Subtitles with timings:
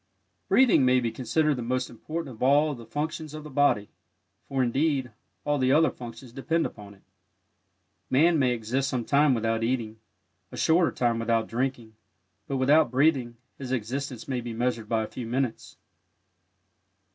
[0.49, 3.91] Breathing may be considered the most important of all of the functions of the body,
[4.47, 5.11] for, indeed,
[5.45, 7.03] all the other functions depend upon it.
[8.09, 9.99] Man may exist some time without eating;
[10.51, 11.93] a shorter time without drinking;
[12.47, 15.77] but without breathing his existence may be measured by a few minutes.